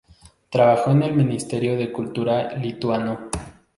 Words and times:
Trabajó 0.49 0.89
en 0.93 1.03
el 1.03 1.13
Ministerio 1.13 1.77
de 1.77 1.91
Cultura 1.91 2.53
lituano. 2.57 3.29